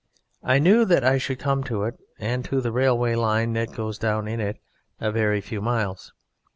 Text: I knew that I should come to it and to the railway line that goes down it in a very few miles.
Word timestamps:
I 0.41 0.57
knew 0.57 0.83
that 0.85 1.03
I 1.03 1.19
should 1.19 1.37
come 1.37 1.63
to 1.65 1.83
it 1.83 1.93
and 2.17 2.43
to 2.45 2.59
the 2.59 2.71
railway 2.71 3.13
line 3.13 3.53
that 3.53 3.71
goes 3.73 3.99
down 3.99 4.27
it 4.27 4.39
in 4.39 4.57
a 4.99 5.11
very 5.11 5.41
few 5.41 5.61
miles. 5.61 6.11